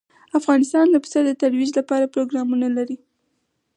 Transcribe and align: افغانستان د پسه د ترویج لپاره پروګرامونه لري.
افغانستان 0.39 0.85
د 0.89 0.95
پسه 1.03 1.19
د 1.25 1.29
ترویج 1.41 1.71
لپاره 1.79 2.11
پروګرامونه 2.13 2.67
لري. 2.77 2.97